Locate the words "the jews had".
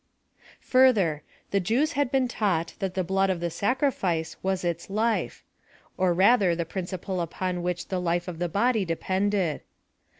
1.51-2.09